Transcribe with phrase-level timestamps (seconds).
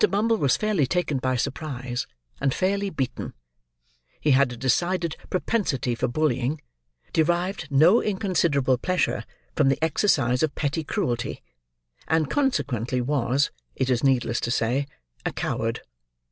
[0.09, 2.07] Bumble was fairly taken by surprise,
[2.39, 3.35] and fairly beaten.
[4.19, 6.59] He had a decided propensity for bullying:
[7.13, 9.23] derived no inconsiderable pleasure
[9.55, 11.43] from the exercise of petty cruelty;
[12.07, 14.87] and, consequently, was (it is needless to say)
[15.23, 15.81] a coward.